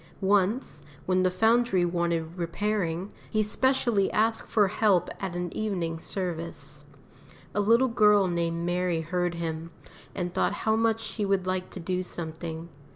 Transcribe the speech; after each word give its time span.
Once, 0.19 0.81
when 1.05 1.21
the 1.21 1.29
Foundry 1.29 1.85
wanted 1.85 2.35
repairing, 2.35 3.11
he 3.29 3.43
specially 3.43 4.11
asked 4.11 4.49
for 4.49 4.67
help 4.67 5.11
at 5.19 5.35
an 5.35 5.55
evening 5.55 5.99
service. 5.99 6.83
A 7.53 7.61
little 7.61 7.87
girl 7.87 8.27
named 8.27 8.65
Mary 8.65 9.01
heard 9.01 9.35
him, 9.35 9.69
and 10.15 10.33
thought 10.33 10.53
how 10.65 10.75
much 10.75 11.01
she 11.01 11.23
would 11.23 11.45
like 11.45 11.69
to 11.69 11.79
do 11.79 12.01
something. 12.01 12.69